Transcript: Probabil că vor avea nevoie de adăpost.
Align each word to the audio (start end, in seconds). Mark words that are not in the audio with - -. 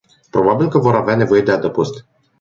Probabil 0.31 0.69
că 0.69 0.77
vor 0.77 0.95
avea 0.95 1.15
nevoie 1.15 1.41
de 1.41 1.51
adăpost. 1.51 2.05